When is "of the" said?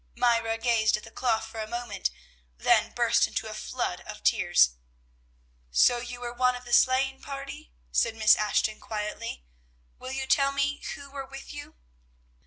6.55-6.73